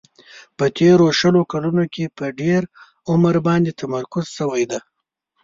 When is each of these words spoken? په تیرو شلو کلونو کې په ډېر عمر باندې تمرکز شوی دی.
په 0.57 0.65
تیرو 0.77 1.07
شلو 1.19 1.41
کلونو 1.51 1.83
کې 1.93 2.05
په 2.17 2.25
ډېر 2.41 2.61
عمر 3.11 3.35
باندې 3.47 3.77
تمرکز 3.79 4.25
شوی 4.37 4.63
دی. 4.71 4.79